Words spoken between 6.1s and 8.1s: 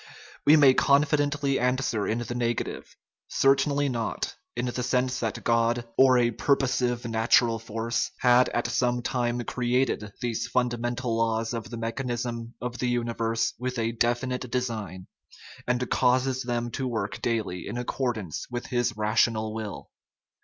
a purposive natural force,